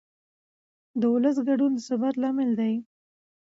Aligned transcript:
د 0.99 1.01
ولس 1.13 1.37
ګډون 1.47 1.71
د 1.75 1.79
ثبات 1.87 2.15
لامل 2.21 2.49
دی 2.59 2.73